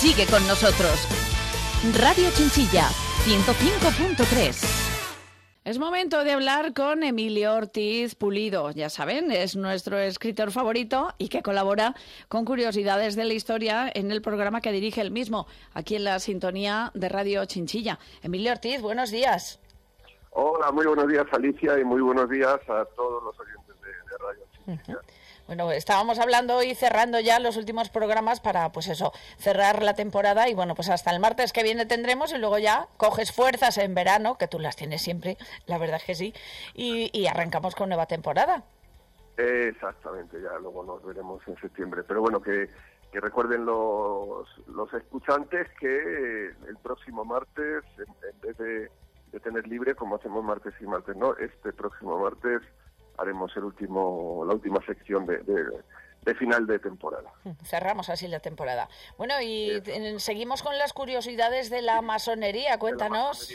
Sigue 0.00 0.24
con 0.24 0.40
nosotros. 0.48 1.06
Radio 2.00 2.30
Chinchilla 2.32 2.88
105.3. 3.26 4.56
Es 5.62 5.78
momento 5.78 6.24
de 6.24 6.32
hablar 6.32 6.72
con 6.72 7.02
Emilio 7.02 7.52
Ortiz 7.52 8.14
Pulido. 8.14 8.70
Ya 8.70 8.88
saben, 8.88 9.30
es 9.30 9.56
nuestro 9.56 9.98
escritor 9.98 10.52
favorito 10.52 11.12
y 11.18 11.28
que 11.28 11.42
colabora 11.42 11.94
con 12.28 12.46
Curiosidades 12.46 13.14
de 13.14 13.26
la 13.26 13.34
Historia 13.34 13.92
en 13.92 14.10
el 14.10 14.22
programa 14.22 14.62
que 14.62 14.72
dirige 14.72 15.02
él 15.02 15.10
mismo, 15.10 15.46
aquí 15.74 15.96
en 15.96 16.04
la 16.04 16.18
sintonía 16.18 16.90
de 16.94 17.10
Radio 17.10 17.44
Chinchilla. 17.44 17.98
Emilio 18.22 18.52
Ortiz, 18.52 18.80
buenos 18.80 19.10
días. 19.10 19.60
Hola, 20.30 20.72
muy 20.72 20.86
buenos 20.86 21.08
días 21.08 21.26
Alicia 21.30 21.78
y 21.78 21.84
muy 21.84 22.00
buenos 22.00 22.30
días 22.30 22.58
a 22.70 22.86
todos 22.96 23.22
los 23.22 23.38
oyentes 23.38 23.76
de, 23.82 24.16
Radio 24.16 24.46
Chinchilla. 24.64 24.98
Bueno, 25.50 25.72
estábamos 25.72 26.20
hablando 26.20 26.62
y 26.62 26.76
cerrando 26.76 27.18
ya 27.18 27.40
los 27.40 27.56
últimos 27.56 27.90
programas 27.90 28.38
para, 28.38 28.70
pues 28.70 28.86
eso, 28.86 29.10
cerrar 29.36 29.82
la 29.82 29.94
temporada 29.94 30.48
y 30.48 30.54
bueno, 30.54 30.76
pues 30.76 30.88
hasta 30.88 31.10
el 31.10 31.18
martes 31.18 31.52
que 31.52 31.64
viene 31.64 31.86
tendremos 31.86 32.32
y 32.32 32.38
luego 32.38 32.58
ya 32.58 32.86
coges 32.96 33.32
fuerzas 33.32 33.76
en 33.78 33.92
verano, 33.92 34.38
que 34.38 34.46
tú 34.46 34.60
las 34.60 34.76
tienes 34.76 35.02
siempre, 35.02 35.38
la 35.66 35.76
verdad 35.78 35.96
es 35.96 36.04
que 36.04 36.14
sí, 36.14 36.32
y, 36.72 37.26
arrancamos 37.26 37.74
con 37.74 37.88
nueva 37.88 38.06
temporada. 38.06 38.62
Exactamente, 39.36 40.40
ya 40.40 40.56
luego 40.60 40.84
nos 40.84 41.04
veremos 41.04 41.42
en 41.48 41.56
septiembre. 41.56 42.04
Pero 42.06 42.20
bueno, 42.20 42.40
que, 42.40 42.70
recuerden 43.12 43.64
los, 43.64 44.46
los 44.68 44.94
escuchantes 44.94 45.66
que 45.80 46.46
el 46.68 46.76
próximo 46.80 47.24
martes, 47.24 47.82
en, 47.98 48.40
vez 48.40 48.56
de, 48.56 48.88
de 49.32 49.40
tener 49.40 49.66
libre, 49.66 49.96
como 49.96 50.14
hacemos 50.14 50.44
martes 50.44 50.74
y 50.80 50.86
martes, 50.86 51.16
¿no? 51.16 51.36
Este 51.38 51.72
próximo 51.72 52.20
martes 52.20 52.62
haremos 53.20 53.54
el 53.56 53.64
último, 53.64 54.44
la 54.46 54.54
última 54.54 54.80
sección 54.84 55.26
de, 55.26 55.38
de, 56.24 56.34
final 56.34 56.66
de 56.66 56.78
temporada. 56.78 57.30
Cerramos 57.64 58.08
así 58.08 58.28
la 58.28 58.40
temporada. 58.40 58.88
Bueno, 59.18 59.34
y 59.42 59.82
seguimos 60.18 60.62
con 60.62 60.78
las 60.78 60.92
curiosidades 60.92 61.70
de 61.70 61.82
la 61.82 62.00
masonería, 62.02 62.78
cuéntanos. 62.78 63.52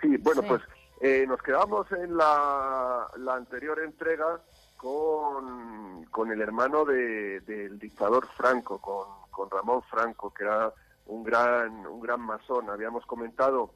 Sí, 0.00 0.16
bueno, 0.18 0.42
pues 0.42 0.62
eh, 1.00 1.24
nos 1.26 1.42
quedamos 1.42 1.90
en 1.92 2.16
la, 2.16 3.08
la 3.16 3.34
anterior 3.34 3.80
entrega 3.80 4.40
con, 4.76 6.04
con 6.10 6.30
el 6.30 6.40
hermano 6.40 6.84
de, 6.84 7.40
del 7.40 7.78
dictador 7.78 8.28
Franco, 8.36 8.80
con, 8.80 9.06
con 9.30 9.50
Ramón 9.50 9.82
Franco, 9.82 10.32
que 10.32 10.44
era 10.44 10.72
un 11.06 11.24
gran, 11.24 11.86
un 11.86 12.00
gran 12.00 12.20
masón. 12.20 12.70
Habíamos 12.70 13.06
comentado 13.06 13.74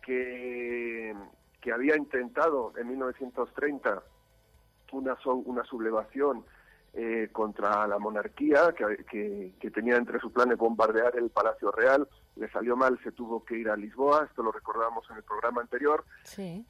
que, 0.00 1.14
que 1.60 1.72
había 1.72 1.96
intentado 1.96 2.72
en 2.76 2.88
1930 2.88 4.02
una, 4.94 5.16
una 5.24 5.64
sublevación 5.64 6.44
eh, 6.96 7.28
contra 7.32 7.86
la 7.88 7.98
monarquía, 7.98 8.72
que, 8.72 9.52
que, 9.58 9.70
tenía 9.72 9.96
entre 9.96 10.20
sus 10.20 10.30
planes 10.30 10.56
bombardear 10.56 11.16
el 11.16 11.28
Palacio 11.30 11.72
Real. 11.72 12.08
Le 12.36 12.48
salió 12.50 12.76
mal, 12.76 13.00
se 13.02 13.10
tuvo 13.10 13.44
que 13.44 13.58
ir 13.58 13.68
a 13.68 13.76
Lisboa, 13.76 14.26
esto 14.28 14.44
lo 14.44 14.52
recordábamos 14.52 15.04
en 15.10 15.16
el 15.16 15.24
programa 15.24 15.60
anterior. 15.60 16.04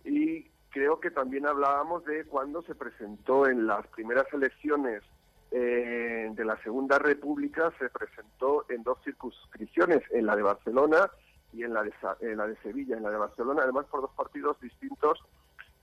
Y 0.04 0.48
creo 0.70 0.98
que 0.98 1.10
también 1.10 1.46
hablábamos 1.46 2.04
de 2.06 2.24
cuando 2.24 2.62
se 2.62 2.74
presentó 2.74 3.46
en 3.46 3.66
las 3.66 3.86
primeras 3.88 4.24
elecciones 4.32 5.02
eh, 5.50 6.30
de 6.34 6.44
la 6.44 6.56
Segunda 6.62 6.98
República, 6.98 7.70
se 7.78 7.90
presentó 7.90 8.64
en 8.70 8.82
dos 8.82 8.98
circunscripciones, 9.04 10.02
en 10.10 10.26
la 10.26 10.36
de 10.36 10.42
Barcelona 10.42 11.10
y 11.52 11.64
en 11.64 11.74
la 11.74 11.82
de, 11.82 11.92
en 12.20 12.38
la 12.38 12.46
de 12.46 12.56
Sevilla. 12.62 12.96
En 12.96 13.02
la 13.02 13.10
de 13.10 13.18
Barcelona, 13.18 13.62
además 13.62 13.86
por 13.90 14.00
dos 14.00 14.10
partidos 14.16 14.58
distintos, 14.60 15.22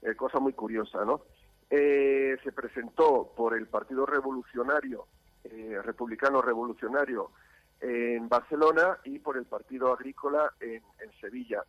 eh, 0.01 0.15
cosa 0.15 0.39
muy 0.39 0.53
curiosa, 0.53 1.05
¿no? 1.05 1.21
Eh, 1.73 2.37
se 2.43 2.51
presentó 2.51 3.31
por 3.33 3.55
el 3.55 3.65
Partido 3.65 4.05
Revolucionario, 4.05 5.07
eh, 5.45 5.79
Republicano 5.81 6.41
Revolucionario 6.41 7.31
en 7.79 8.27
Barcelona 8.27 8.97
y 9.05 9.19
por 9.19 9.37
el 9.37 9.45
Partido 9.45 9.93
Agrícola 9.93 10.51
en, 10.59 10.83
Sevilla. 11.21 11.63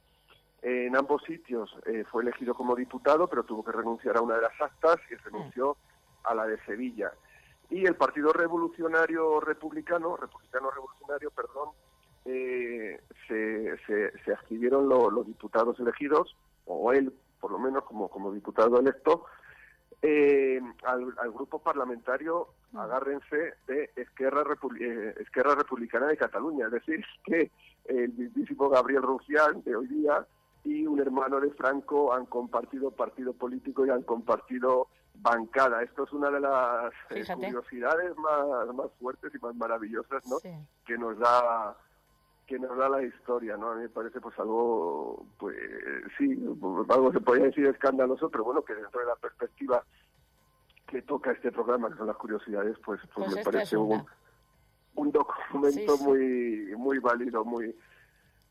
En 0.61 0.97
ambos 0.97 1.23
sitios 1.23 1.71
eh, 1.87 2.05
fue 2.11 2.25
elegido 2.25 2.53
como 2.53 2.75
diputado, 2.75 3.29
pero 3.29 3.45
tuvo 3.45 3.65
que 3.65 3.71
renunciar 3.71 4.17
a 4.17 4.23
una 4.23 4.35
de 4.35 4.43
las 4.43 4.61
actas 4.61 4.97
y 5.09 5.15
renunció 5.15 5.77
a 6.25 6.35
la 6.35 6.49
de 6.49 6.59
Sevilla. 6.65 7.13
Y 7.71 7.87
el 7.87 7.95
Partido 7.95 8.33
Revolucionario 8.33 9.39
Republicano, 9.39 10.17
Republicano 10.17 10.73
Revolucionario, 10.73 11.31
perdón, 11.31 11.69
se, 12.25 13.01
se, 13.87 14.33
adquirieron 14.33 14.89
los 14.89 15.27
diputados 15.27 15.79
elegidos, 15.79 16.37
o 16.67 16.93
él 16.93 17.13
por 17.41 17.53
lo 17.53 17.59
menos 17.59 17.85
como, 17.85 18.09
como 18.09 18.33
diputado 18.33 18.79
electo, 18.79 19.27
eh, 20.03 20.61
al, 20.85 21.33
grupo 21.33 21.61
parlamentario 21.61 22.49
mm. 22.73 22.79
agárrense 22.79 23.55
de 23.69 23.91
Esquerra, 23.95 24.43
eh, 24.81 25.15
Esquerra 25.21 25.55
Republicana 25.55 26.09
de 26.09 26.17
Cataluña, 26.17 26.67
es 26.67 26.73
decir, 26.73 27.05
que 27.25 27.51
el 27.85 28.13
mismísimo 28.13 28.69
Gabriel 28.69 29.03
Rufián 29.03 29.63
de 29.63 29.77
hoy 29.77 29.87
día 29.87 30.27
y 30.65 30.87
un 30.87 31.01
hermano 31.01 31.41
de 31.41 31.51
Franco 31.51 32.13
han 32.13 32.27
compartido 32.27 32.91
partido 32.91 33.33
político 33.33 33.87
y 33.87 33.91
han 33.91 34.03
compartido 34.03 34.89
bancada. 35.15 35.83
Esto 35.83 36.05
es 36.05 36.13
una 36.13 36.31
de 36.31 36.41
las 36.41 36.93
eh, 37.11 37.25
curiosidades 37.35 38.17
más, 38.17 38.75
más 38.75 38.91
fuertes 39.01 39.33
y 39.35 39.39
más 39.39 39.55
maravillosas 39.55 40.25
¿no? 40.27 40.39
que 40.85 40.99
nos 40.99 41.19
da 41.19 41.77
que 42.53 42.59
nos 42.59 42.77
da 42.77 42.87
la 42.87 43.03
historia, 43.03 43.57
¿no? 43.57 43.71
A 43.71 43.75
mí 43.77 43.83
me 43.85 43.89
parece 43.89 44.21
pues 44.21 44.39
algo, 44.39 45.25
pues 45.39 45.57
sí, 46.19 46.39
algo 46.91 47.11
se 47.11 47.21
podría 47.21 47.47
decir 47.47 47.65
escandaloso, 47.65 48.29
pero 48.29 48.45
bueno, 48.45 48.63
que 48.63 48.75
dentro 48.75 49.01
de 49.01 49.07
la 49.07 49.17
perspectiva 49.17 49.83
que 50.87 51.01
toca 51.01 51.33
este 51.33 51.51
programa, 51.51 51.89
que 51.89 51.97
son 51.97 52.09
las 52.09 52.17
curiosidades, 52.17 52.77
pues, 52.85 53.01
pues, 53.15 53.33
me 53.33 53.41
este 53.41 53.51
parece 53.51 53.77
un, 53.79 54.05
un 54.97 55.11
documento 55.11 55.97
muy 55.97 56.75
muy 56.77 56.99
válido, 56.99 57.43
muy 57.43 57.75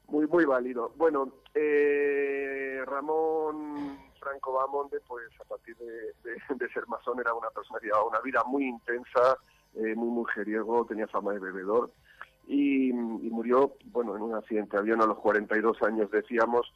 muy 0.08 0.26
muy 0.26 0.46
válido. 0.46 0.92
Bueno, 0.98 1.32
eh, 1.54 2.82
Ramón 2.88 4.00
Franco 4.20 4.54
Bamonde, 4.54 5.00
pues 5.08 5.28
a 5.40 5.44
partir 5.44 5.78
de, 5.78 6.70
ser 6.74 6.88
masón 6.88 7.20
era 7.20 7.36
una 7.36 7.52
persona 7.52 7.80
que 7.80 7.86
llevaba 7.86 8.08
una 8.08 8.22
vida 8.22 8.44
muy 8.46 8.66
intensa, 8.66 9.38
eh, 9.76 9.94
muy 9.94 10.10
mujeriego, 10.10 10.88
tenía 10.88 11.08
fama 11.08 11.34
de 11.34 11.40
bebedor 11.40 11.92
y, 12.52 12.92
murió, 12.92 13.78
bueno, 13.86 14.16
en 14.16 14.24
un 14.24 14.36
accidente 14.36 14.76
de 14.76 14.82
avión 14.82 15.02
a 15.02 15.06
los 15.06 15.18
42 15.20 15.82
años, 15.84 16.12
decíamos. 16.12 16.72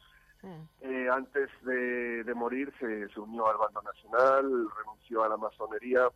Eh, 0.80 1.08
antes 1.12 1.50
de, 1.64 2.32
morir 2.34 2.72
se, 2.78 3.08
unió 3.20 3.48
al 3.48 3.56
bando 3.56 3.82
nacional, 3.82 4.68
renunció 4.78 5.24
a 5.24 5.28
la 5.28 5.36
masonería, 5.36 6.08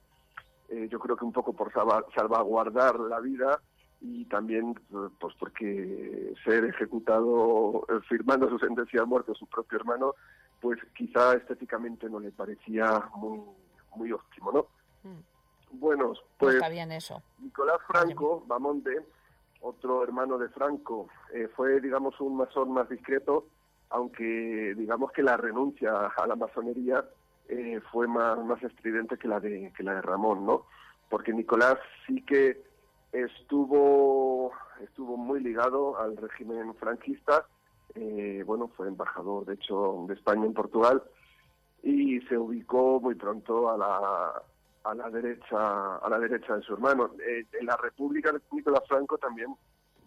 eh, 0.69 0.88
yo 0.88 1.00
creo 1.00 1.16
que 1.16 1.25
un 1.25 1.32
poco 1.32 1.53
por 1.53 1.72
salvaguardar 1.72 3.00
la 3.00 3.19
vida 3.19 3.60
y 4.00 4.25
también 4.26 4.75
pues 5.19 5.34
porque 5.38 6.32
ser 6.44 6.65
ejecutado 6.65 7.84
eh, 7.88 8.00
firmando 8.09 8.48
su 8.48 8.59
sentencia 8.59 9.00
de 9.00 9.06
muerte 9.06 9.32
su 9.34 9.47
propio 9.47 9.78
hermano, 9.78 10.15
pues 10.60 10.78
quizá 10.94 11.34
estéticamente 11.34 12.09
no 12.09 12.21
le 12.21 12.31
parecía 12.31 13.03
muy, 13.16 13.41
muy 13.97 14.12
óptimo, 14.12 14.53
¿no? 14.53 14.66
Mm. 15.10 15.21
Bueno, 15.72 16.12
pues... 16.38 16.54
está 16.54 16.69
bien 16.69 16.92
eso. 16.92 17.21
Nicolás 17.41 17.78
Franco, 17.87 18.44
Bamonde, 18.47 19.04
otro 19.60 20.03
hermano 20.03 20.38
de 20.38 20.48
Franco, 20.48 21.09
eh, 21.32 21.48
fue, 21.54 21.81
digamos, 21.81 22.21
un 22.21 22.37
masón 22.37 22.72
más 22.72 22.88
discreto, 22.88 23.47
aunque 23.91 24.75
digamos 24.76 25.12
que 25.12 25.22
la 25.22 25.37
renuncia 25.37 26.06
a 26.06 26.26
la 26.26 26.37
masonería 26.37 27.04
eh, 27.48 27.81
fue 27.91 28.06
más, 28.06 28.38
más 28.44 28.62
estridente 28.62 29.19
que 29.19 29.28
la 29.28 29.41
de 29.41 29.72
que 29.76 29.82
la 29.82 29.94
de 29.94 30.03
Ramón, 30.03 30.47
¿no? 30.47 30.66
Porque 31.09 31.32
Nicolás 31.32 31.78
sí 32.06 32.22
que 32.22 32.62
estuvo 33.12 34.53
estuvo 34.81 35.16
muy 35.16 35.41
ligado 35.41 35.98
al 35.98 36.16
régimen 36.16 36.75
franquista, 36.77 37.47
eh, 37.94 38.44
bueno, 38.47 38.69
fue 38.77 38.88
embajador, 38.88 39.44
de 39.47 39.54
hecho, 39.54 40.04
de 40.06 40.15
España 40.15 40.47
en 40.47 40.54
Portugal 40.54 41.03
y 41.82 42.21
se 42.22 42.38
ubicó 42.38 43.00
muy 43.00 43.15
pronto 43.15 43.71
a 43.71 43.77
la 43.77 44.42
a 44.84 44.94
la 44.94 45.10
derecha 45.10 45.96
a 45.96 46.08
la 46.08 46.18
derecha 46.18 46.56
de 46.56 46.62
su 46.62 46.74
hermano. 46.74 47.12
Eh, 47.26 47.46
en 47.52 47.66
la 47.66 47.76
República 47.76 48.32
Nicolás 48.52 48.82
Franco 48.88 49.18
también, 49.18 49.54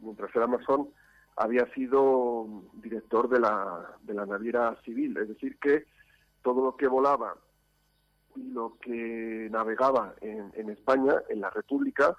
mientras 0.02 0.36
era 0.36 0.48
masón, 0.48 0.90
había 1.36 1.66
sido 1.74 2.48
director 2.74 3.30
de 3.30 3.40
la, 3.40 3.98
de 4.02 4.14
la 4.14 4.26
naviera 4.26 4.76
civil, 4.84 5.18
es 5.18 5.30
decir, 5.30 5.58
que 5.58 5.86
todo 6.42 6.64
lo 6.64 6.76
que 6.76 6.88
volaba 6.88 7.36
y 8.36 8.52
lo 8.52 8.78
que 8.80 9.48
navegaba 9.52 10.16
en, 10.22 10.70
España, 10.70 11.16
en 11.30 11.42
la 11.42 11.50
República, 11.50 12.16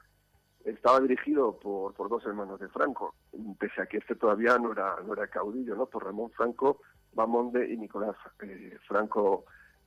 estaba 0.65 1.01
dirigido 1.01 1.59
por, 1.59 1.93
por 1.95 2.09
dos 2.09 2.25
hermanos 2.25 2.59
de 2.59 2.69
Franco, 2.69 3.15
pese 3.59 3.83
a 3.83 3.87
que 3.87 3.99
este 3.99 4.15
todavía 4.15 4.59
no 4.59 4.73
era, 4.73 4.97
no 5.05 5.12
era 5.12 5.27
caudillo, 5.27 5.77
¿no? 5.77 5.87
Por 5.87 6.05
Ramón 6.05 6.31
Franco, 6.31 6.81
Bamonde 7.12 7.71
y 7.71 7.77
Nicolás 7.77 8.17
eh, 8.41 8.79
Franco 8.89 9.45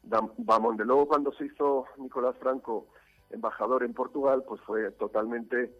De 0.09 0.85
luego 0.85 1.07
cuando 1.07 1.31
se 1.33 1.45
hizo 1.45 1.85
Nicolás 1.97 2.35
Franco 2.39 2.87
embajador 3.29 3.83
en 3.83 3.93
Portugal, 3.93 4.43
pues 4.47 4.61
fue 4.61 4.91
totalmente 4.91 5.71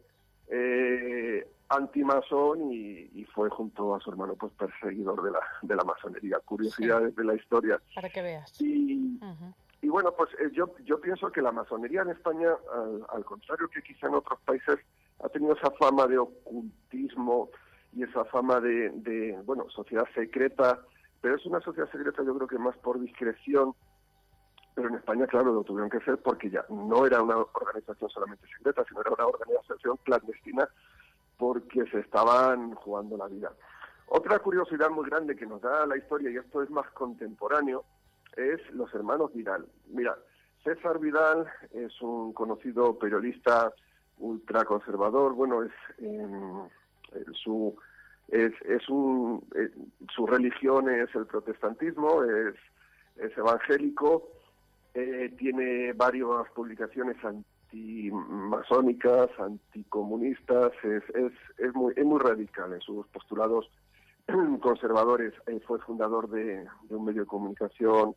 eh, 0.50 1.48
antimasón 1.70 2.72
y, 2.72 3.26
fue 3.34 3.50
junto 3.50 3.94
a 3.94 4.00
su 4.00 4.10
hermano 4.10 4.36
pues 4.36 4.52
perseguidor 4.54 5.22
de 5.22 5.32
la, 5.32 5.40
de 5.62 5.76
la 5.76 5.84
masonería. 5.84 6.40
Curiosidades 6.44 7.16
de 7.16 7.24
la 7.24 7.36
historia. 7.36 7.80
Para 7.94 8.10
que 8.10 8.22
veas. 8.22 8.60
Y, 8.60 9.20
y 9.82 9.90
bueno, 9.90 10.12
pues 10.12 10.30
eh, 10.40 10.50
yo, 10.54 10.74
yo 10.86 11.00
pienso 11.00 11.32
que 11.32 11.42
la 11.42 11.52
masonería 11.52 12.02
en 12.02 12.10
España, 12.10 12.50
al, 13.10 13.24
contrario 13.26 13.70
que 13.70 13.84
quizá 13.84 14.08
en 14.08 14.16
otros 14.16 14.40
países, 14.42 14.80
ha 15.24 15.30
tenido 15.30 15.56
esa 15.56 15.72
fama 15.72 16.08
de 16.08 16.18
ocultismo 16.18 17.50
y 17.94 18.04
esa 18.04 18.26
fama 18.26 18.60
de, 18.60 18.90
de, 18.90 19.40
bueno, 19.46 19.70
sociedad 19.70 20.08
secreta, 20.16 20.82
pero 21.22 21.36
es 21.36 21.46
una 21.46 21.62
sociedad 21.62 21.90
secreta 21.92 22.24
yo 22.24 22.36
creo 22.36 22.48
que 22.48 22.58
más 22.58 22.78
por 22.78 23.00
discreción, 23.00 23.74
pero 24.78 24.90
en 24.90 24.96
España, 24.96 25.26
claro, 25.26 25.54
lo 25.54 25.64
tuvieron 25.64 25.90
que 25.90 25.98
hacer 25.98 26.20
porque 26.20 26.52
ya 26.52 26.64
no 26.70 27.04
era 27.08 27.20
una 27.24 27.38
organización 27.38 28.12
solamente 28.12 28.46
secreta, 28.48 28.86
sino 28.88 29.02
era 29.02 29.10
una 29.10 29.26
organización 29.26 29.98
clandestina 30.04 30.70
porque 31.36 31.84
se 31.88 32.02
estaban 32.02 32.76
jugando 32.76 33.18
la 33.18 33.26
vida. 33.26 33.52
Otra 34.06 34.38
curiosidad 34.38 34.92
muy 34.92 35.10
grande 35.10 35.36
que 35.36 35.48
nos 35.48 35.62
da 35.62 35.88
la 35.88 35.98
historia, 35.98 36.30
y 36.30 36.38
esto 36.38 36.62
es 36.62 36.70
más 36.70 36.88
contemporáneo, 36.92 37.86
es 38.36 38.62
los 38.70 38.94
hermanos 38.94 39.34
Vidal. 39.34 39.66
Mira, 39.88 40.16
César 40.64 41.00
Vidal 41.00 41.48
es 41.74 42.00
un 42.04 42.32
conocido 42.34 43.00
periodista 43.00 43.74
ultraconservador, 44.20 45.34
bueno, 45.34 45.64
es 45.64 45.72
em, 45.98 46.70
su 47.34 47.76
es, 48.28 48.54
es 48.62 48.88
un 48.90 49.44
eh, 49.56 49.72
su 50.14 50.28
religión 50.28 50.88
es 50.88 51.10
el 51.16 51.26
protestantismo, 51.26 52.24
es, 52.24 52.54
es 53.16 53.36
evangélico, 53.36 54.37
eh, 54.98 55.30
tiene 55.38 55.94
varias 55.94 56.50
publicaciones 56.56 57.18
antimasónicas, 57.24 59.30
anticomunistas, 59.38 60.72
es, 60.84 61.04
es, 61.14 61.32
es, 61.60 61.72
muy, 61.76 61.94
es 61.96 62.04
muy 62.04 62.20
radical 62.20 62.74
en 62.74 62.82
sus 62.82 63.06
postulados 63.10 63.70
conservadores. 64.62 65.36
Eh, 65.46 65.60
fue 65.68 65.78
fundador 65.82 66.32
de, 66.32 66.66
un 66.90 67.06
medio 67.06 67.22
de 67.22 67.28
comunicación 67.28 68.16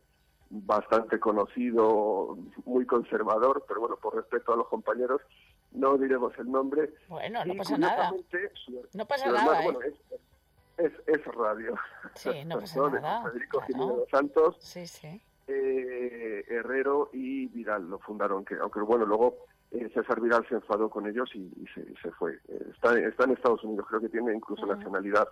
bastante 0.49 1.19
conocido, 1.19 2.35
muy 2.65 2.87
conservador, 2.87 3.63
pero 3.67 3.81
bueno, 3.81 3.97
por 3.97 4.15
respeto 4.15 4.53
a 4.53 4.57
los 4.57 4.67
compañeros, 4.67 5.21
no 5.73 5.99
diremos 5.99 6.33
el 6.39 6.51
nombre. 6.51 6.95
Bueno, 7.07 7.45
no 7.45 7.55
pasa 7.57 7.77
nada. 7.77 8.11
no 8.93 9.05
pasa 9.05 9.31
nada. 9.31 9.61
Bueno, 9.61 9.81
es, 9.83 9.93
es, 10.77 10.91
es, 11.05 11.23
radio. 11.25 11.75
Sí, 12.15 12.43
no 12.43 12.59
pasa 12.59 12.89
nada. 13.01 13.29
Federico 13.29 13.61
Jiménez 13.61 14.09
Santos. 14.09 14.57
Sí, 14.59 14.87
sí. 14.87 15.21
Eh, 15.53 16.45
Herrero 16.47 17.09
y 17.11 17.47
Vidal 17.47 17.89
lo 17.89 17.99
fundaron, 17.99 18.45
que 18.45 18.55
aunque 18.55 18.79
bueno, 18.81 19.05
luego 19.05 19.47
eh, 19.71 19.89
César 19.93 20.21
Vidal 20.21 20.45
se 20.47 20.55
enfadó 20.55 20.89
con 20.89 21.07
ellos 21.07 21.29
y, 21.35 21.49
se, 22.01 22.11
fue. 22.11 22.39
Eh, 22.47 22.67
está, 22.73 22.97
está, 22.97 23.25
en 23.25 23.31
Estados 23.31 23.63
Unidos, 23.63 23.85
creo 23.89 23.99
que 23.99 24.09
tiene 24.09 24.33
incluso 24.33 24.65
nacionalidad 24.65 25.27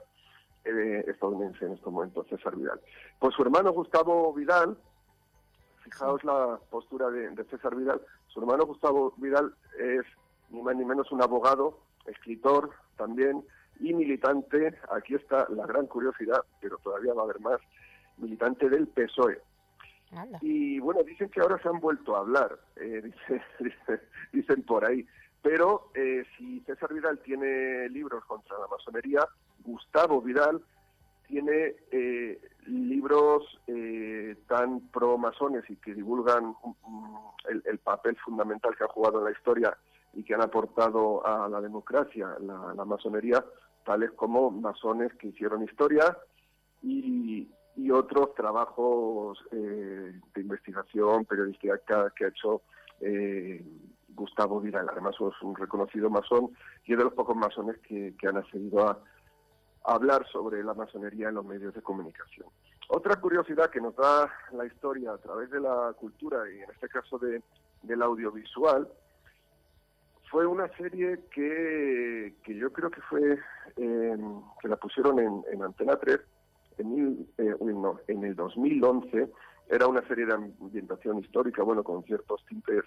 estadounidense 0.65 1.65
en 1.65 1.73
estos 1.73 1.91
momentos, 1.91 2.27
César 2.27 2.55
Vidal. 2.55 2.79
Pues 3.17 3.33
su 3.33 3.41
hermano 3.41 3.71
Gustavo 3.71 4.33
Vidal, 4.33 4.77
fijaos 5.83 6.23
la 6.23 6.59
postura 6.69 7.09
de, 7.09 7.43
César 7.45 7.75
Vidal, 7.75 8.01
su 8.27 8.41
hermano 8.41 8.65
Gustavo 8.65 9.13
Vidal 9.17 9.55
es 9.79 10.05
ni 10.49 10.61
más 10.61 10.75
ni 10.75 10.85
menos 10.85 11.11
un 11.11 11.23
abogado, 11.23 11.79
escritor 12.05 12.71
también 12.97 13.43
y 13.79 13.93
militante, 13.93 14.77
aquí 14.91 15.15
está 15.15 15.47
la 15.49 15.65
gran 15.65 15.87
curiosidad, 15.87 16.43
pero 16.61 16.77
todavía 16.79 17.13
va 17.13 17.21
a 17.21 17.25
haber 17.25 17.39
más, 17.39 17.61
militante 18.17 18.69
del 18.69 18.87
PSOE. 18.87 19.41
Y 20.41 20.79
bueno, 20.79 21.03
dicen 21.03 21.29
que 21.29 21.41
ahora 21.41 21.61
se 21.61 21.69
han 21.69 21.79
vuelto 21.79 22.15
a 22.15 22.19
hablar, 22.19 22.59
eh, 22.77 23.11
dicen 24.33 24.63
por 24.63 24.85
ahí. 24.85 25.05
Pero 25.41 25.91
eh, 25.93 26.23
si 26.37 26.59
César 26.61 26.93
Vidal 26.93 27.19
tiene 27.19 27.87
libros 27.89 28.25
contra 28.25 28.57
la 28.57 28.67
masonería, 28.67 29.21
Gustavo 29.63 30.21
Vidal 30.21 30.61
tiene 31.27 31.75
eh, 31.91 32.41
libros 32.65 33.59
tan 34.47 34.79
pro-masones 34.89 35.63
y 35.69 35.75
que 35.75 35.93
divulgan 35.93 36.55
el, 37.47 37.77
papel 37.77 38.17
fundamental 38.17 38.75
que 38.75 38.83
ha 38.83 38.87
jugado 38.87 39.19
en 39.19 39.25
la 39.25 39.31
historia 39.31 39.77
y 40.13 40.23
que 40.23 40.33
han 40.33 40.41
aportado 40.41 41.25
a 41.25 41.47
la 41.47 41.61
democracia, 41.61 42.35
la 42.39 42.83
masonería, 42.83 43.45
tales 43.85 44.11
como 44.11 44.49
masones 44.49 45.13
que 45.15 45.27
hicieron 45.27 45.63
historia 45.63 46.17
y, 46.81 47.47
y 47.79 47.91
otros 47.91 48.35
trabajos 48.35 49.39
eh, 49.51 50.13
de 50.35 50.41
investigación 50.41 51.23
periodística 51.23 51.79
que, 52.13 52.25
ha 52.25 52.27
hecho 52.27 52.61
eh, 52.99 53.63
Gustavo 54.09 54.59
Vidal. 54.59 54.89
Además 54.89 55.15
es 55.15 55.41
un 55.41 55.55
reconocido 55.55 56.09
masón 56.09 56.51
y 56.85 56.91
es 56.91 56.97
de 56.97 57.05
los 57.05 57.13
pocos 57.13 57.37
masones 57.37 57.77
que, 57.79 58.13
han 58.27 58.37
accedido 58.37 58.85
a, 58.87 58.99
hablar 59.85 60.27
sobre 60.29 60.61
la 60.61 60.73
masonería 60.73 61.29
en 61.29 61.35
los 61.35 61.45
medios 61.45 61.73
de 61.73 61.81
comunicación. 61.81 62.47
Otra 62.89 63.15
curiosidad 63.15 63.69
que 63.69 63.79
nos 63.79 63.95
da 63.95 64.29
la 64.51 64.65
historia 64.65 65.13
a 65.13 65.17
través 65.17 65.49
de 65.49 65.61
la 65.61 65.93
cultura 65.97 66.37
y 66.51 66.59
en 66.59 66.69
este 66.69 66.89
caso 66.89 67.17
de, 67.17 67.41
del 67.83 68.01
audiovisual 68.01 68.89
fue 70.29 70.45
una 70.45 70.67
serie 70.75 71.21
que, 71.31 72.35
que 72.43 72.55
yo 72.55 72.73
creo 72.73 72.91
que 72.91 73.01
fue 73.01 73.39
eh, 73.77 74.17
que 74.61 74.67
la 74.67 74.75
pusieron 74.75 75.17
en, 75.19 75.43
en 75.51 75.63
Antena 75.63 75.95
3 75.95 76.19
en, 76.79 77.27
eh, 77.37 77.55
en 78.07 78.23
el 78.23 78.35
2011 78.35 79.29
era 79.69 79.87
una 79.87 80.05
serie 80.07 80.25
de 80.25 80.33
ambientación 80.33 81.19
histórica, 81.19 81.63
bueno, 81.63 81.83
con 81.83 82.03
ciertos 82.03 82.43
tintes 82.45 82.83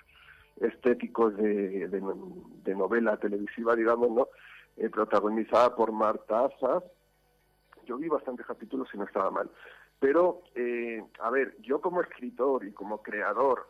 estéticos 0.60 1.36
de, 1.36 1.88
de, 1.88 2.74
novela 2.74 3.16
televisiva, 3.16 3.76
digamos, 3.76 4.10
¿no? 4.10 4.28
Eh, 4.76 4.90
protagonizada 4.90 5.74
por 5.74 5.92
Marta 5.92 6.46
Asas. 6.46 6.82
Yo 7.86 7.96
vi 7.98 8.08
bastantes 8.08 8.46
capítulos 8.46 8.88
y 8.92 8.98
no 8.98 9.04
estaba 9.04 9.30
mal. 9.30 9.50
Pero, 9.98 10.42
eh, 10.54 11.02
a 11.20 11.30
ver, 11.30 11.56
yo 11.62 11.80
como 11.80 12.00
escritor 12.00 12.64
y 12.64 12.72
como 12.72 13.02
creador 13.02 13.68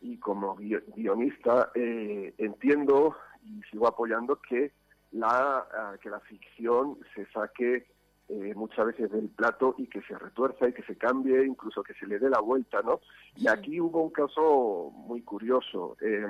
y 0.00 0.18
como 0.18 0.56
guionista 0.56 1.70
entiendo 1.74 3.16
y 3.42 3.62
sigo 3.70 3.86
apoyando 3.86 4.40
que 4.40 4.72
la, 5.12 5.66
ah, 5.72 5.96
que 6.00 6.10
la 6.10 6.20
ficción 6.20 6.98
se 7.14 7.26
saque 7.26 7.86
eh, 8.26 8.54
muchas 8.54 8.86
veces 8.86 9.12
del 9.12 9.28
plato 9.28 9.74
y 9.76 9.86
que 9.86 10.00
se 10.00 10.18
retuerza 10.18 10.66
y 10.66 10.72
que 10.72 10.82
se 10.84 10.96
cambie, 10.96 11.44
incluso 11.44 11.82
que 11.82 11.92
se 11.92 12.06
le 12.06 12.18
dé 12.18 12.30
la 12.30 12.40
vuelta, 12.40 12.80
¿no? 12.80 13.00
Y 13.36 13.48
aquí 13.48 13.78
hubo 13.78 14.02
un 14.02 14.10
caso 14.10 14.90
muy 14.94 15.20
curioso. 15.20 15.98
Eh, 16.00 16.26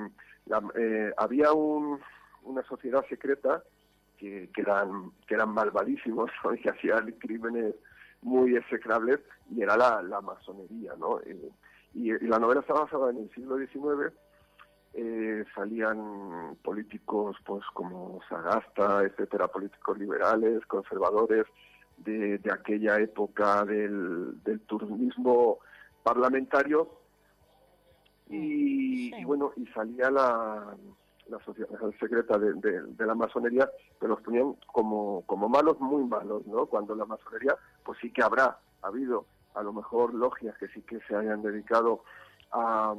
eh, 0.77 1.13
había 1.17 1.53
un, 1.53 2.01
una 2.43 2.65
sociedad 2.65 3.07
secreta 3.09 3.63
que, 4.19 4.51
que, 4.53 4.63
eran, 4.63 5.13
que 5.29 5.35
eran 5.35 5.51
malvadísimos 5.51 6.33
y 6.53 6.61
que 6.63 6.71
hacían 6.71 7.13
crímenes 7.13 7.77
muy 8.23 8.57
execrables 8.57 9.21
y 9.55 9.63
era 9.63 9.77
la, 9.77 10.03
la 10.03 10.21
masonería, 10.21 10.95
¿no? 10.99 11.21
Y, 11.95 12.11
y, 12.11 12.27
la 12.27 12.41
novela 12.41 12.63
está 12.63 12.75
basada 12.75 13.11
en 13.11 13.19
el 13.19 13.31
siglo 13.31 13.57
XIX. 13.57 14.13
salían 15.55 16.57
políticos 16.65 17.37
pues 17.45 17.65
como 17.73 18.21
Sagasta, 18.29 19.05
etcétera, 19.05 19.47
políticos 19.47 19.97
liberales, 19.97 20.67
conservadores, 20.67 21.47
de, 21.99 22.41
aquella 22.53 22.99
época 22.99 23.65
del, 23.65 24.43
del 24.43 24.61
turismo 24.61 25.59
parlamentario. 26.03 26.89
Y, 28.29 29.23
bueno 29.25 29.53
y 29.57 29.67
salía 29.67 30.11
la, 30.11 30.75
la 31.29 31.39
sociedad 31.45 31.69
secreta 32.01 32.39
de, 32.39 32.55
de, 32.55 33.07
la 33.07 33.15
masonería 33.15 33.71
que 34.01 34.09
los 34.09 34.21
ponían 34.23 34.57
como, 34.67 35.23
como 35.27 35.49
malos 35.49 35.79
muy 35.81 36.05
malos 36.05 36.47
no 36.47 36.67
cuando 36.67 36.95
la 36.95 37.05
masonería 37.05 37.55
pues 37.85 37.99
sí 38.01 38.11
que 38.11 38.23
habrá 38.23 38.59
habido 38.83 39.27
a 39.55 39.63
lo 39.63 39.73
mejor 39.73 40.15
logias 40.15 40.57
que 40.59 40.69
sí 40.69 40.81
que 40.83 41.01
se 41.01 41.15
hayan 41.15 41.43
dedicado 41.43 42.03
a, 42.53 42.95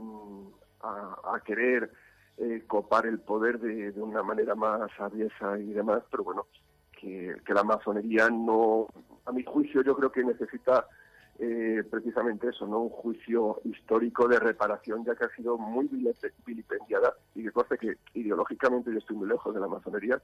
a, 0.81 1.39
querer 1.43 1.91
eh, 2.37 2.63
copar 2.67 3.07
el 3.07 3.19
poder 3.19 3.59
de, 3.59 3.91
de 3.91 4.01
una 4.01 4.21
manera 4.23 4.53
más 4.53 4.91
aviesa 4.99 5.57
y 5.57 5.73
demás 5.73 6.03
pero 6.09 6.23
bueno 6.23 6.45
que, 7.05 7.53
la 7.53 7.63
masonería 7.63 8.29
no, 8.29 8.87
a 9.25 9.31
mi 9.31 9.43
juicio, 9.43 9.83
yo 9.83 9.95
creo 9.95 10.11
que 10.11 10.23
necesita 10.23 10.87
eh, 11.37 11.83
precisamente 11.89 12.49
eso, 12.49 12.65
no 12.65 12.79
un 12.81 12.89
juicio 12.89 13.61
histórico 13.65 14.27
de 14.27 14.39
reparación, 14.39 15.05
ya 15.05 15.15
que 15.15 15.25
ha 15.25 15.35
sido 15.35 15.57
muy 15.57 15.87
vilipendiada 16.45 17.13
y 17.35 17.43
que 17.43 17.51
cosa 17.51 17.77
que 17.77 17.97
ideológicamente 18.13 18.91
yo 18.91 18.97
estoy 18.97 19.17
muy 19.17 19.27
lejos 19.27 19.53
de 19.53 19.59
la 19.59 19.67
masonería, 19.67 20.21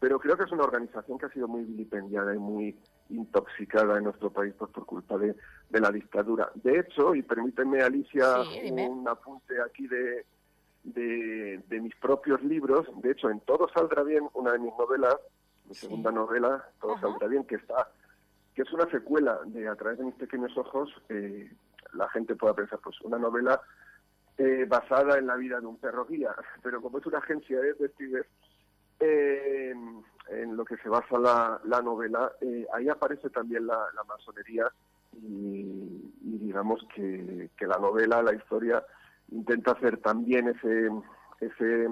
pero 0.00 0.18
creo 0.18 0.36
que 0.36 0.44
es 0.44 0.52
una 0.52 0.64
organización 0.64 1.18
que 1.18 1.26
ha 1.26 1.32
sido 1.32 1.48
muy 1.48 1.64
vilipendiada 1.64 2.34
y 2.34 2.38
muy 2.38 2.76
intoxicada 3.10 3.98
en 3.98 4.04
nuestro 4.04 4.30
país 4.30 4.54
pues, 4.58 4.70
por 4.70 4.86
culpa 4.86 5.18
de, 5.18 5.34
la 5.70 5.90
dictadura. 5.90 6.50
De 6.54 6.78
hecho, 6.78 7.14
y 7.14 7.22
permíteme, 7.22 7.82
Alicia, 7.82 8.40
un 8.40 9.06
apunte 9.06 9.54
aquí 9.60 9.86
de, 9.86 10.24
de, 10.84 11.62
de 11.68 11.80
mis 11.80 11.94
propios 11.96 12.42
libros, 12.42 12.86
de 13.02 13.10
hecho, 13.12 13.30
en 13.30 13.40
Todo 13.40 13.68
Saldrá 13.68 14.02
Bien, 14.02 14.24
una 14.34 14.52
de 14.52 14.58
mis 14.58 14.72
novelas, 14.78 15.16
mi 15.72 15.78
segunda 15.78 16.12
novela, 16.12 16.68
Todo 16.80 16.98
saldrá 16.98 17.28
bien, 17.28 17.44
que 17.44 17.54
está 17.54 17.88
que 18.54 18.62
es 18.62 18.72
una 18.72 18.86
secuela 18.90 19.38
de 19.46 19.66
A 19.66 19.74
través 19.74 19.98
de 19.98 20.04
mis 20.04 20.14
pequeños 20.14 20.56
ojos, 20.58 20.90
eh, 21.08 21.50
la 21.94 22.06
gente 22.10 22.36
pueda 22.36 22.52
pensar, 22.52 22.78
pues 22.80 23.00
una 23.00 23.18
novela 23.18 23.58
eh, 24.36 24.66
basada 24.68 25.18
en 25.18 25.26
la 25.26 25.36
vida 25.36 25.58
de 25.58 25.66
un 25.66 25.78
perro 25.78 26.04
guía, 26.04 26.34
pero 26.62 26.82
como 26.82 26.98
es 26.98 27.06
una 27.06 27.18
agencia 27.18 27.58
de 27.58 27.68
detectives, 27.68 28.26
eh, 29.00 29.74
en 30.28 30.56
lo 30.56 30.64
que 30.64 30.76
se 30.76 30.88
basa 30.88 31.18
la, 31.18 31.60
la 31.64 31.80
novela, 31.80 32.32
ahí 32.72 32.88
aparece 32.88 33.30
también 33.30 33.66
la, 33.66 33.88
masonería 34.06 34.70
y, 35.14 36.12
y, 36.22 36.38
digamos 36.38 36.86
que, 36.94 37.50
que 37.56 37.66
la 37.66 37.78
novela, 37.78 38.22
la 38.22 38.34
historia, 38.34 38.84
intenta 39.30 39.72
hacer 39.72 39.96
también 39.98 40.48
ese, 40.48 40.90
ese 41.40 41.88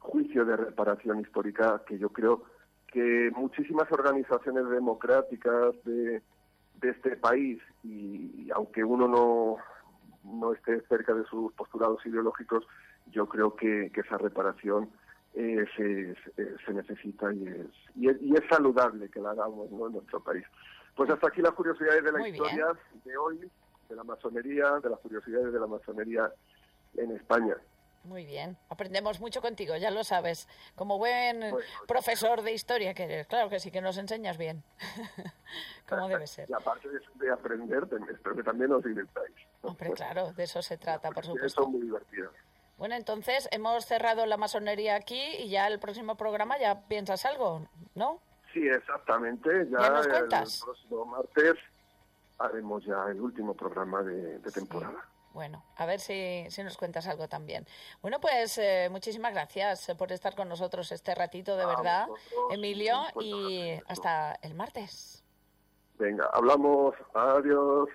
juicio 0.00 0.44
de 0.44 0.56
reparación 0.56 1.20
histórica 1.20 1.82
que 1.86 1.98
yo 1.98 2.10
creo 2.10 2.44
que 2.92 3.30
muchísimas 3.34 3.90
organizaciones 3.92 4.68
democráticas 4.68 5.74
de, 5.84 6.22
este 6.82 7.16
país, 7.16 7.60
y, 7.84 8.50
aunque 8.54 8.82
uno 8.82 9.06
no, 9.06 9.56
no 10.24 10.52
esté 10.54 10.80
cerca 10.88 11.14
de 11.14 11.24
sus 11.24 11.52
postulados 11.52 12.04
ideológicos, 12.06 12.66
yo 13.12 13.26
creo 13.26 13.54
que, 13.54 13.92
esa 13.94 14.18
reparación 14.18 14.90
eh, 15.34 15.64
se, 15.76 16.72
necesita 16.72 17.32
y 17.32 17.46
es, 17.46 17.66
y 17.94 18.34
es, 18.34 18.42
saludable 18.48 19.08
que 19.10 19.20
la 19.20 19.30
hagamos 19.30 19.70
en 19.70 19.92
nuestro 19.92 20.20
país. 20.20 20.44
Pues 20.96 21.10
hasta 21.10 21.28
aquí 21.28 21.42
las 21.42 21.52
curiosidades 21.52 22.02
de 22.02 22.12
la 22.12 22.28
historia 22.28 22.66
de 23.04 23.16
hoy, 23.16 23.50
de 23.88 23.96
la 23.96 24.04
masonería, 24.04 24.80
de 24.82 24.90
las 24.90 24.98
curiosidades 25.00 25.52
de 25.52 25.60
la 25.60 25.66
masonería 25.66 26.32
en 26.96 27.12
España. 27.12 27.56
Muy 28.04 28.24
bien, 28.24 28.56
aprendemos 28.70 29.20
mucho 29.20 29.42
contigo, 29.42 29.76
ya 29.76 29.90
lo 29.90 30.04
sabes. 30.04 30.48
Como 30.74 30.98
buen 30.98 31.54
profesor 31.86 32.42
de 32.42 32.52
historia 32.52 32.94
que 32.94 33.04
eres, 33.04 33.26
claro 33.26 33.50
que 33.50 33.60
sí, 33.60 33.70
que 33.70 33.82
nos 33.82 33.98
enseñas 33.98 34.38
bien, 34.38 34.62
como 35.88 36.08
debe 36.08 36.26
ser. 36.26 36.48
Y 36.48 36.52
aparte 36.54 36.88
de, 36.88 37.30
aprender, 37.30 37.86
espero 38.10 38.36
que 38.36 38.42
también 38.42 38.72
os 38.72 38.82
divirtáis. 38.82 39.34
Hombre, 39.62 39.92
claro, 39.92 40.32
de 40.32 40.44
eso 40.44 40.62
se 40.62 40.78
trata, 40.78 41.10
por 41.10 41.24
supuesto. 41.26 41.62
Son 41.62 41.72
muy 41.72 41.82
divertidas. 41.82 42.30
Bueno, 42.78 42.94
entonces 42.94 43.46
hemos 43.52 43.84
cerrado 43.84 44.24
la 44.24 44.38
masonería 44.38 44.94
aquí 44.96 45.20
y 45.38 45.50
ya 45.50 45.66
el 45.66 45.78
próximo 45.78 46.16
programa 46.16 46.58
ya 46.58 46.86
piensas 46.88 47.26
algo, 47.26 47.68
¿no? 47.94 48.20
Sí, 48.54 48.66
exactamente. 48.66 49.68
Ya, 49.70 50.00
el 50.00 50.28
próximo 50.28 51.04
martes 51.04 51.56
haremos 52.38 52.82
ya 52.84 53.04
el 53.10 53.20
último 53.20 53.52
programa 53.52 54.02
de, 54.02 54.38
temporada. 54.50 55.04
Bueno, 55.32 55.64
a 55.76 55.86
ver 55.86 56.00
si, 56.00 56.46
si, 56.48 56.62
nos 56.64 56.76
cuentas 56.76 57.06
algo 57.06 57.28
también. 57.28 57.66
Bueno, 58.02 58.20
pues 58.20 58.58
eh, 58.58 58.88
muchísimas 58.90 59.32
gracias 59.32 59.92
por 59.96 60.10
estar 60.10 60.34
con 60.34 60.48
nosotros 60.48 60.90
este 60.90 61.14
ratito, 61.14 61.56
de 61.56 61.66
verdad, 61.66 62.08
Emilio, 62.50 62.96
y 63.20 63.78
hasta 63.86 64.38
el 64.42 64.54
martes. 64.54 65.22
Venga, 65.98 66.30
hablamos. 66.32 66.94
Adiós. 67.12 67.90